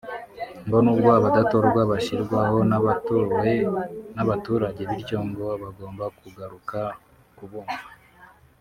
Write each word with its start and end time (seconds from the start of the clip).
ngo 0.65 0.77
nubwo 0.83 1.11
badatorwa 1.23 1.81
bashyirwaho 1.91 2.57
n’abatowe 2.69 3.49
n’abaturage 4.15 4.81
bityo 4.89 5.17
ngo 5.29 5.45
bagomba 5.61 6.05
kugaruka 6.19 6.79
kubumva 7.37 7.83